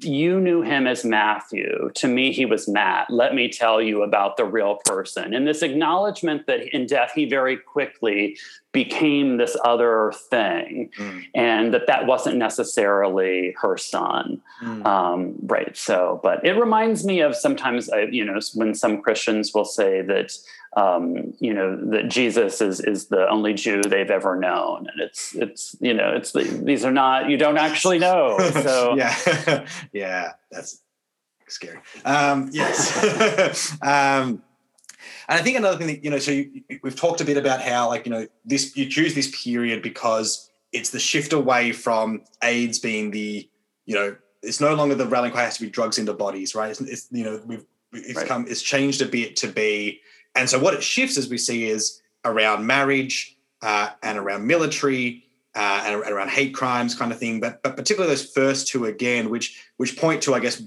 [0.00, 1.90] You knew him as Matthew.
[1.94, 3.10] To me, he was Matt.
[3.10, 5.34] Let me tell you about the real person.
[5.34, 8.36] And this acknowledgement that in death, he very quickly
[8.74, 11.22] became this other thing mm.
[11.32, 14.84] and that that wasn't necessarily her son mm.
[14.84, 19.54] um, right so but it reminds me of sometimes I, you know when some christians
[19.54, 20.32] will say that
[20.76, 24.88] um, you know that jesus is is the only jew they've ever known.
[24.90, 28.38] And it's it's you know it's these are not you don't actually know.
[28.64, 29.66] So yeah.
[29.92, 30.80] Yeah that's
[31.48, 31.78] scary.
[32.04, 33.76] Um, yes.
[33.82, 34.42] Um,
[35.28, 37.60] and I think another thing that, you know, so you, we've talked a bit about
[37.62, 42.22] how, like, you know, this, you choose this period because it's the shift away from
[42.42, 43.48] AIDS being the,
[43.86, 46.70] you know, it's no longer the rallying cry has to be drugs into bodies, right?
[46.70, 48.26] It's, it's you know, we've, it's right.
[48.26, 50.00] come, it's changed a bit to be,
[50.34, 55.24] and so what it shifts as we see is around marriage uh, and around military
[55.54, 59.30] uh, and, around hate crimes kind of thing, but but particularly those first two again,
[59.30, 60.62] which which point to I guess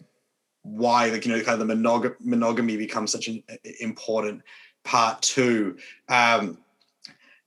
[0.64, 3.44] why the you know kind of the monog- monogamy becomes such an
[3.80, 4.42] important
[4.84, 5.78] part too.
[6.08, 6.58] Um,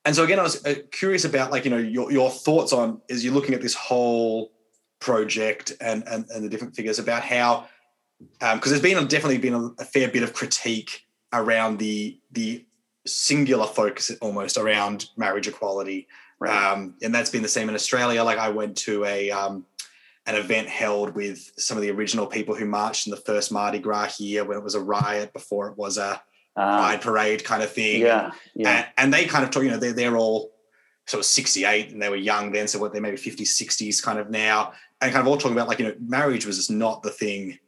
[0.04, 3.00] and so again, I was uh, curious about like you know your your thoughts on
[3.08, 4.52] as you're looking at this whole
[5.00, 7.66] project and and, and the different figures about how
[8.38, 12.64] because um, there's been definitely been a, a, fair bit of critique around the the
[13.06, 16.06] singular focus almost around marriage equality,
[16.38, 16.72] right.
[16.72, 18.22] um, and that's been the same in Australia.
[18.22, 19.64] Like I went to a um,
[20.26, 23.78] an event held with some of the original people who marched in the first Mardi
[23.78, 26.22] Gras here when it was a riot before it was a
[26.56, 28.02] uh, pride parade kind of thing.
[28.02, 28.68] Yeah, yeah.
[28.68, 30.50] And, and, they kind of talk, you know, they're, they're all
[31.06, 32.68] sort of 68 and they were young then.
[32.68, 34.72] So what they're maybe 50s, 60s kind of now.
[35.00, 37.58] And kind of all talking about like, you know, marriage was just not the thing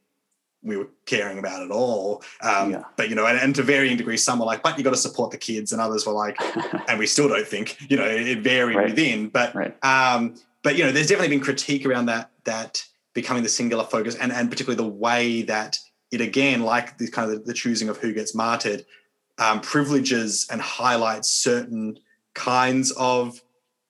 [0.63, 2.23] we were caring about at all.
[2.41, 2.83] Um, yeah.
[2.97, 4.97] But, you know, and, and, to varying degrees, some were like, but you got to
[4.97, 5.73] support the kids.
[5.73, 6.37] And others were like,
[6.89, 8.91] and we still don't think, you know, it, it varied right.
[8.91, 9.29] within.
[9.29, 9.85] But, right.
[9.85, 12.85] um, but, you know, there's definitely been critique around that that
[13.15, 15.79] becoming the singular focus and, and particularly the way that
[16.11, 18.85] it again like the kind of the, the choosing of who gets martyred
[19.39, 21.99] um, privileges and highlights certain
[22.35, 23.41] kinds of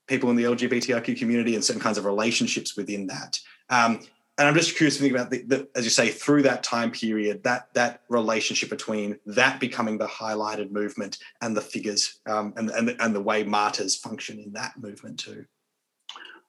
[0.07, 3.39] people in the lgbtq community and certain kinds of relationships within that
[3.71, 4.01] um,
[4.39, 6.91] and i'm just curious to think about the, the, as you say through that time
[6.91, 12.71] period that that relationship between that becoming the highlighted movement and the figures um, and,
[12.71, 15.45] and, and the way martyrs function in that movement too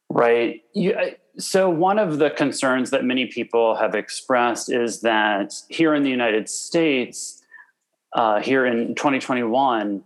[0.10, 0.62] Right.
[0.76, 0.96] You,
[1.40, 6.10] so, one of the concerns that many people have expressed is that here in the
[6.10, 7.42] United States,
[8.16, 10.04] uh, here in 2021,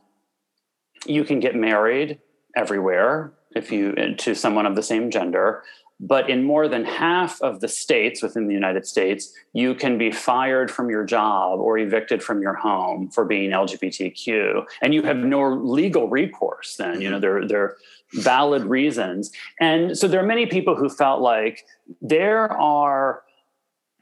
[1.05, 2.19] you can get married
[2.55, 5.63] everywhere if you to someone of the same gender
[5.99, 10.11] but in more than half of the states within the United States, you can be
[10.11, 14.65] fired from your job or evicted from your home for being LGBTQ.
[14.81, 17.01] And you have no legal recourse then.
[17.01, 17.77] You know, there, there are
[18.13, 19.31] valid reasons.
[19.59, 21.65] And so there are many people who felt like
[21.99, 23.23] there are,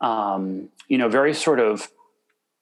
[0.01, 1.89] um, you know, very sort of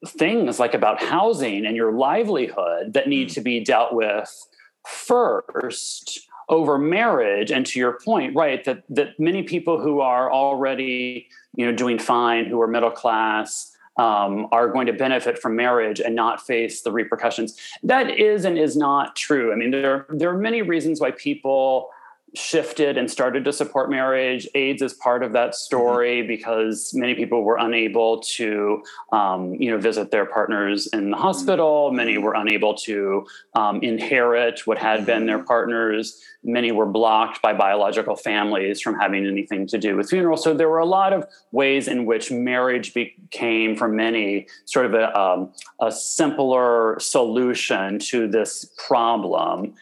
[0.05, 3.33] things like about housing and your livelihood that need mm.
[3.33, 4.47] to be dealt with
[4.85, 11.27] first over marriage and to your point right that that many people who are already
[11.55, 15.99] you know doing fine who are middle class um, are going to benefit from marriage
[15.99, 17.59] and not face the repercussions.
[17.83, 19.51] That is and is not true.
[19.51, 21.89] I mean there there are many reasons why people
[22.35, 24.47] shifted and started to support marriage.
[24.55, 26.27] AIDS is part of that story mm-hmm.
[26.27, 31.87] because many people were unable to, um, you know, visit their partners in the hospital.
[31.87, 31.97] Mm-hmm.
[31.97, 35.05] Many were unable to um, inherit what had mm-hmm.
[35.05, 35.47] been their mm-hmm.
[35.47, 36.21] partners.
[36.43, 40.43] Many were blocked by biological families from having anything to do with funerals.
[40.43, 44.93] So there were a lot of ways in which marriage became, for many, sort of
[44.93, 49.75] a, um, a simpler solution to this problem.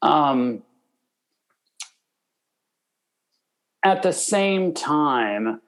[0.00, 0.62] Um,
[3.84, 5.60] At the same time,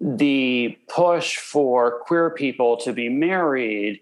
[0.00, 4.00] the push for queer people to be married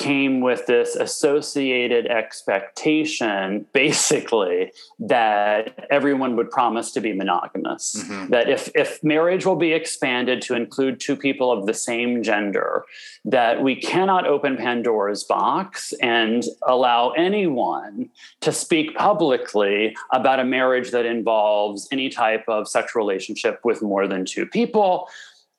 [0.00, 8.30] came with this associated expectation basically that everyone would promise to be monogamous mm-hmm.
[8.30, 12.84] that if if marriage will be expanded to include two people of the same gender
[13.24, 18.08] that we cannot open pandora's box and allow anyone
[18.40, 24.06] to speak publicly about a marriage that involves any type of sexual relationship with more
[24.06, 25.08] than two people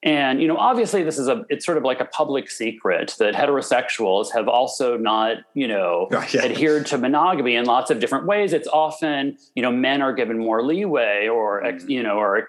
[0.03, 3.35] and you know, obviously, this is a it's sort of like a public secret that
[3.35, 6.41] heterosexuals have also not you know yeah.
[6.41, 8.51] adhered to monogamy in lots of different ways.
[8.51, 11.87] It's often you know men are given more leeway, or mm.
[11.87, 12.47] you know, or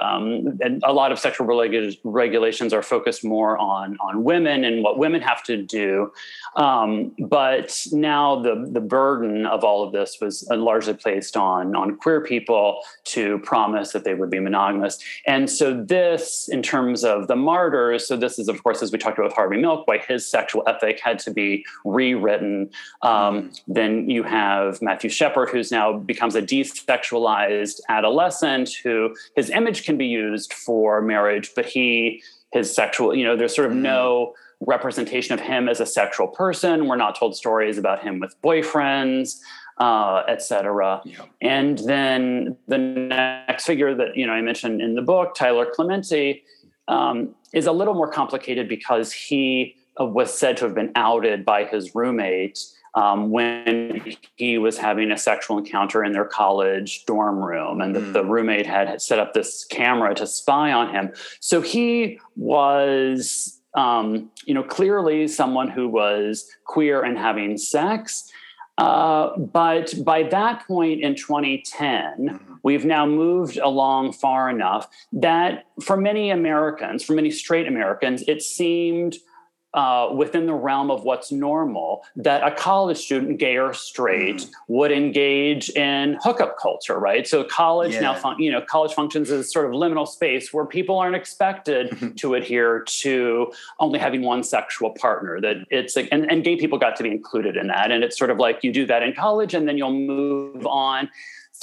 [0.00, 4.84] um, and a lot of sexual regu- regulations are focused more on on women and
[4.84, 6.12] what women have to do.
[6.54, 11.74] Um, but now the the burden of all of this was uh, largely placed on
[11.74, 16.91] on queer people to promise that they would be monogamous, and so this in terms
[16.92, 19.56] terms of the martyrs, so this is, of course, as we talked about with Harvey
[19.56, 22.70] Milk, why his sexual ethic had to be rewritten.
[23.00, 23.60] Um, mm.
[23.66, 29.96] Then you have Matthew Shepard, who's now becomes a desexualized adolescent, who his image can
[29.96, 32.22] be used for marriage, but he
[32.52, 33.80] his sexual, you know, there's sort of mm.
[33.80, 36.86] no representation of him as a sexual person.
[36.86, 39.40] We're not told stories about him with boyfriends
[39.78, 41.00] uh, etc.
[41.04, 41.24] Yeah.
[41.40, 46.44] And then the next figure that you know I mentioned in the book, Tyler Clementi,
[46.88, 51.44] um, is a little more complicated because he uh, was said to have been outed
[51.44, 52.58] by his roommate
[52.94, 58.12] um, when he was having a sexual encounter in their college dorm room, and mm.
[58.12, 61.12] the roommate had set up this camera to spy on him.
[61.40, 68.30] So he was, um, you know, clearly someone who was queer and having sex.
[68.78, 72.54] Uh, but by that point in 2010, mm-hmm.
[72.62, 78.42] we've now moved along far enough that for many Americans, for many straight Americans, it
[78.42, 79.16] seemed
[79.74, 84.50] uh, within the realm of what's normal that a college student, gay or straight, mm.
[84.68, 87.26] would engage in hookup culture, right?
[87.26, 88.00] So college yeah.
[88.00, 92.16] now, fun- you know, college functions as sort of liminal space where people aren't expected
[92.18, 95.40] to adhere to only having one sexual partner.
[95.40, 98.18] That it's like, and, and gay people got to be included in that, and it's
[98.18, 101.08] sort of like you do that in college, and then you'll move on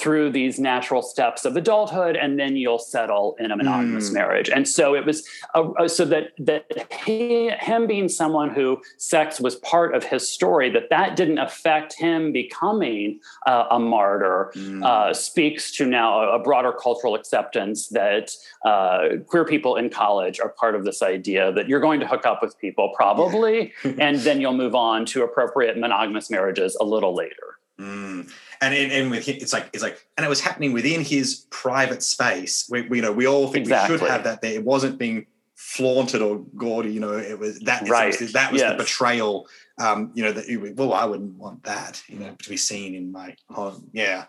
[0.00, 4.14] through these natural steps of adulthood and then you'll settle in a monogamous mm.
[4.14, 6.64] marriage and so it was uh, so that that
[7.04, 11.92] he, him being someone who sex was part of his story that that didn't affect
[11.98, 14.82] him becoming uh, a martyr mm.
[14.84, 18.30] uh, speaks to now a, a, broader cultural acceptance that
[18.64, 22.24] uh, queer people in college are part of this idea that you're going to hook
[22.24, 27.14] up with people probably and then you'll move on to appropriate monogamous marriages a little
[27.14, 28.30] later mm
[28.60, 31.46] and and, and with him, it's like it's like, and it was happening within his
[31.50, 32.68] private space.
[32.70, 33.94] We, we you know we all think exactly.
[33.94, 34.52] we should have that there.
[34.52, 36.92] It wasn't being flaunted or gaudy.
[36.92, 38.16] You know, it was that right.
[38.32, 38.72] that was yes.
[38.72, 39.48] the betrayal.
[39.78, 42.02] Um, you know that well, I wouldn't want that.
[42.06, 43.88] You know, to be seen in my home.
[43.92, 44.24] Yeah,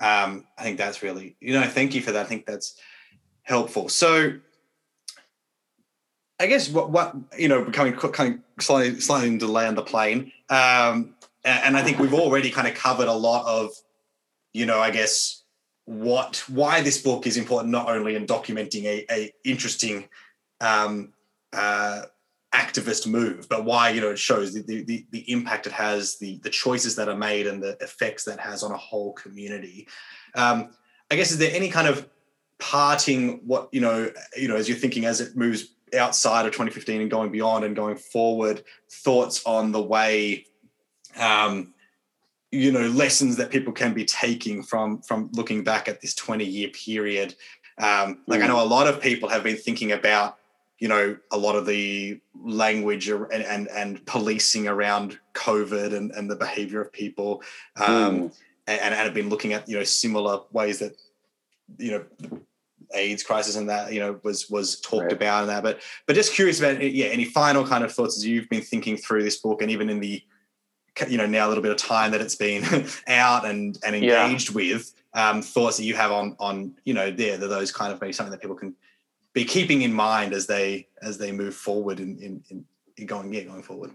[0.00, 1.66] um, I think that's really you know.
[1.66, 2.26] Thank you for that.
[2.26, 2.78] I think that's
[3.42, 3.88] helpful.
[3.88, 4.34] So.
[6.38, 10.32] I guess what what you know becoming kind of slightly slightly to on the plane.
[10.48, 11.14] Um,
[11.44, 13.70] and I think we've already kind of covered a lot of,
[14.52, 15.42] you know, I guess
[15.84, 20.08] what why this book is important, not only in documenting a, a interesting
[20.60, 21.12] um,
[21.52, 22.02] uh,
[22.54, 26.38] activist move, but why you know it shows the, the the impact it has, the
[26.38, 29.88] the choices that are made, and the effects that has on a whole community.
[30.34, 30.70] Um,
[31.10, 32.08] I guess is there any kind of
[32.58, 37.00] parting what you know you know as you're thinking as it moves outside of 2015
[37.00, 40.46] and going beyond and going forward, thoughts on the way.
[41.20, 41.74] Um,
[42.50, 46.44] you know lessons that people can be taking from from looking back at this 20
[46.44, 47.34] year period
[47.78, 48.44] um, like mm.
[48.44, 50.36] i know a lot of people have been thinking about
[50.78, 56.30] you know a lot of the language and and, and policing around covid and, and
[56.30, 57.42] the behavior of people
[57.76, 58.36] um, mm.
[58.66, 60.96] and, and have been looking at you know similar ways that
[61.78, 62.40] you know
[62.92, 65.12] AIDS crisis and that you know was was talked right.
[65.12, 68.26] about and that but but just curious about yeah any final kind of thoughts as
[68.26, 70.20] you've been thinking through this book and even in the
[71.08, 72.64] you know now a little bit of time that it's been
[73.08, 74.56] out and and engaged yeah.
[74.56, 78.12] with um, thoughts that you have on on you know there those kind of maybe
[78.12, 78.74] something that people can
[79.32, 82.64] be keeping in mind as they as they move forward in in,
[82.96, 83.90] in going yeah going forward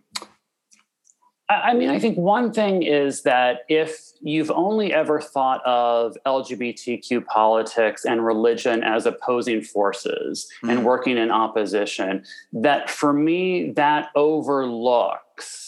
[1.47, 7.23] I mean, I think one thing is that if you've only ever thought of LGBTQ
[7.27, 10.71] politics and religion as opposing forces mm-hmm.
[10.71, 15.64] and working in opposition, that for me, that overlooks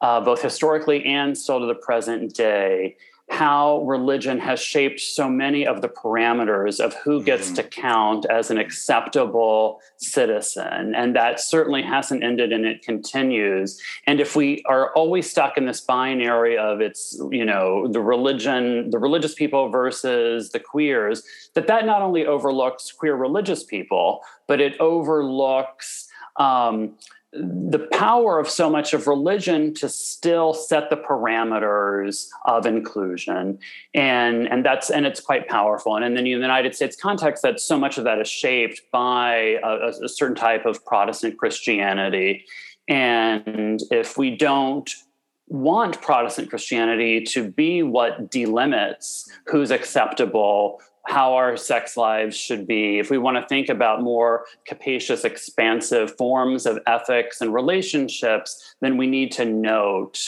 [0.00, 2.96] uh, both historically and still to the present day,
[3.30, 7.56] how religion has shaped so many of the parameters of who gets mm-hmm.
[7.56, 10.94] to count as an acceptable citizen.
[10.94, 13.80] And that certainly hasn't ended and it continues.
[14.06, 18.90] And if we are always stuck in this binary of it's, you know, the religion,
[18.90, 21.22] the religious people versus the queers,
[21.52, 26.94] that that not only overlooks queer religious people, but it overlooks um,
[27.32, 33.58] the power of so much of religion to still set the parameters of inclusion.
[33.94, 35.96] And and that's and it's quite powerful.
[35.96, 39.90] And in the united states context that so much of that is shaped by a,
[40.02, 42.46] a certain type of protestant christianity.
[42.88, 44.90] And if we don't
[45.48, 52.98] want protestant christianity to be what delimits who's acceptable how our sex lives should be,
[52.98, 58.98] if we want to think about more capacious, expansive forms of ethics and relationships, then
[58.98, 60.20] we need to note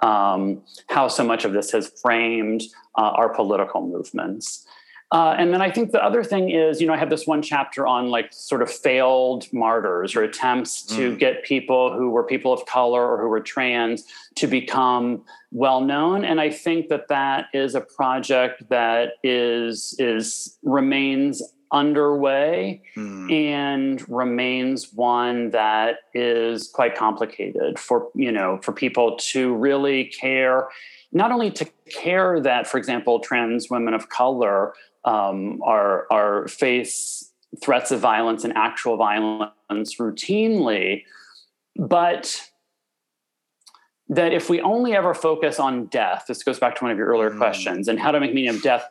[0.00, 2.62] um, how so much of this has framed
[2.96, 4.66] uh, our political movements.
[5.12, 7.42] Uh, and then I think the other thing is, you know, I have this one
[7.42, 11.18] chapter on like sort of failed martyrs or attempts to mm.
[11.18, 14.06] get people who were people of color or who were trans
[14.36, 16.24] to become well known.
[16.24, 21.42] And I think that that is a project that is is remains
[21.72, 23.32] underway mm.
[23.32, 30.68] and remains one that is quite complicated for you know for people to really care
[31.12, 34.74] not only to care that for example trans women of color
[35.04, 37.32] um, are are face
[37.62, 41.04] threats of violence and actual violence routinely,
[41.76, 42.48] but
[44.08, 47.06] that if we only ever focus on death, this goes back to one of your
[47.06, 47.38] earlier mm.
[47.38, 48.84] questions, and how to make meaning of death,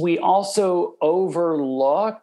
[0.00, 2.20] we also overlook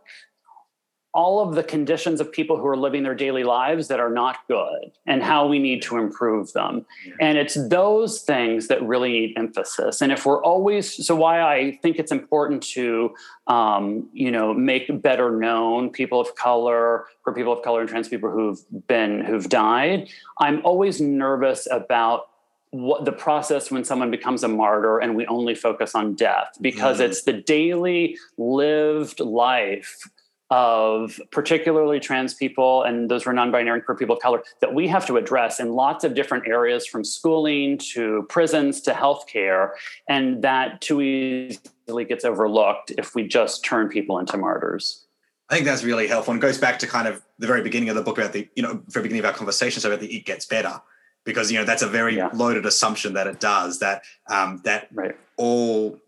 [1.14, 4.40] all of the conditions of people who are living their daily lives that are not
[4.48, 6.86] good and how we need to improve them.
[7.20, 10.02] And it's those things that really need emphasis.
[10.02, 13.14] And if we're always, so why I think it's important to,
[13.46, 18.08] um, you know, make better known people of color, for people of color and trans
[18.08, 20.10] people who've been, who've died,
[20.40, 22.28] I'm always nervous about
[22.74, 26.98] what the process when someone becomes a martyr and we only focus on death because
[26.98, 27.12] mm-hmm.
[27.12, 30.10] it's the daily lived life
[30.54, 34.76] of particularly trans people and those who are non-binary and queer people of color that
[34.76, 39.72] we have to address in lots of different areas from schooling to prisons to healthcare
[40.08, 45.08] and that too easily gets overlooked if we just turn people into martyrs
[45.50, 47.96] I think that's really helpful and goes back to kind of the very beginning of
[47.96, 50.46] the book about the, you know, very beginning of our conversations about the it gets
[50.46, 50.82] better
[51.26, 52.30] because, you know, that's a very yeah.
[52.34, 55.16] loaded assumption that it does that, um, that right.
[55.38, 56.00] all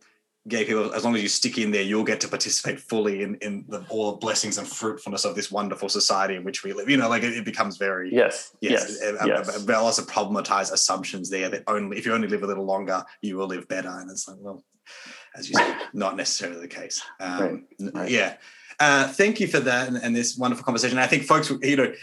[0.47, 3.35] gay people, as long as you stick in there, you'll get to participate fully in,
[3.35, 6.89] in the, all the blessings and fruitfulness of this wonderful society in which we live.
[6.89, 9.67] You know, like it, it becomes very yes, yes, yes, a, yes.
[9.67, 12.65] A, a, lots of problematized assumptions there that only if you only live a little
[12.65, 13.89] longer, you will live better.
[13.89, 14.63] And it's like, well,
[15.35, 17.01] as you said, not necessarily the case.
[17.19, 17.91] Um, right.
[17.93, 18.11] Right.
[18.11, 18.35] Yeah.
[18.79, 20.97] Uh, thank you for that and, and this wonderful conversation.
[20.97, 21.93] I think folks, you know,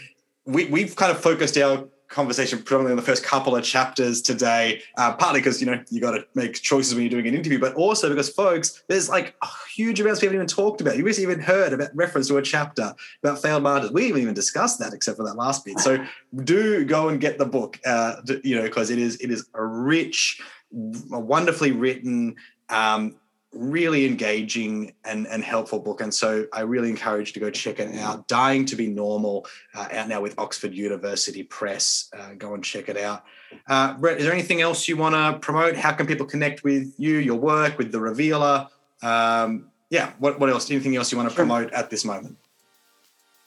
[0.45, 4.81] we, we've kind of focused our conversation predominantly in the first couple of chapters today,
[4.97, 7.59] uh, partly because you know you got to make choices when you're doing an interview,
[7.59, 9.35] but also because folks, there's like
[9.75, 10.95] huge amounts we haven't even talked about.
[10.95, 12.93] You haven't even heard about reference to a chapter
[13.23, 13.91] about failed martyrs.
[13.91, 15.79] We haven't even discussed that except for that last bit.
[15.79, 16.05] So
[16.43, 19.65] do go and get the book, uh, you know, because it is it is a
[19.65, 20.39] rich,
[20.71, 22.35] wonderfully written.
[22.69, 23.15] Um,
[23.53, 26.01] really engaging and, and helpful book.
[26.01, 28.27] And so I really encourage you to go check it out.
[28.27, 29.45] Dying to be Normal,
[29.75, 32.09] uh, out now with Oxford University Press.
[32.17, 33.23] Uh, go and check it out.
[33.67, 35.75] Uh, Brett, is there anything else you want to promote?
[35.75, 38.67] How can people connect with you, your work, with The Revealer?
[39.01, 40.71] Um, yeah, what, what else?
[40.71, 41.45] Anything else you want to sure.
[41.45, 42.37] promote at this moment?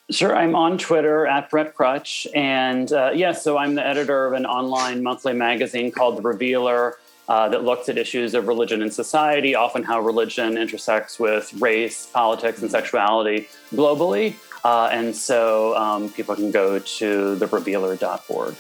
[0.08, 2.28] Sure, I'm on Twitter at Brett Krutzsch.
[2.32, 6.96] And uh, yeah, so I'm the editor of an online monthly magazine called The Revealer
[7.28, 12.06] uh, that looks at issues of religion and society, often how religion intersects with race,
[12.06, 14.36] politics, and sexuality globally.
[14.64, 18.56] Uh, and so um, people can go to therevealer.org.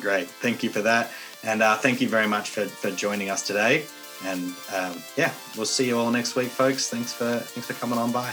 [0.00, 0.28] Great.
[0.28, 1.10] Thank you for that.
[1.44, 3.84] And uh, thank you very much for, for joining us today.
[4.24, 6.88] And um, yeah, we'll see you all next week, folks.
[6.88, 8.32] Thanks for thanks for coming on by.